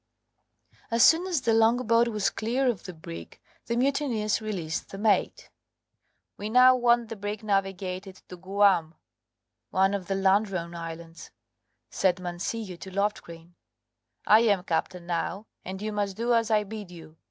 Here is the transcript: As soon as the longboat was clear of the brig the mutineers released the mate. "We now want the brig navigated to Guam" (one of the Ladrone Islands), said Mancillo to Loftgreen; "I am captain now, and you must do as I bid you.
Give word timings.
As 0.89 1.03
soon 1.03 1.27
as 1.27 1.41
the 1.41 1.53
longboat 1.53 2.07
was 2.07 2.31
clear 2.31 2.67
of 2.67 2.85
the 2.85 2.93
brig 2.95 3.39
the 3.67 3.77
mutineers 3.77 4.41
released 4.41 4.89
the 4.89 4.97
mate. 4.97 5.51
"We 6.37 6.49
now 6.49 6.75
want 6.75 7.09
the 7.09 7.15
brig 7.15 7.43
navigated 7.43 8.19
to 8.27 8.35
Guam" 8.35 8.95
(one 9.69 9.93
of 9.93 10.07
the 10.07 10.15
Ladrone 10.15 10.73
Islands), 10.73 11.29
said 11.91 12.19
Mancillo 12.19 12.77
to 12.77 12.89
Loftgreen; 12.89 13.53
"I 14.25 14.39
am 14.39 14.63
captain 14.63 15.05
now, 15.05 15.45
and 15.63 15.79
you 15.83 15.91
must 15.91 16.17
do 16.17 16.33
as 16.33 16.49
I 16.49 16.63
bid 16.63 16.89
you. 16.89 17.17